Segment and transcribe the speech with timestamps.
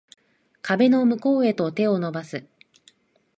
[0.63, 2.43] 壁の向こうへと手を伸ばす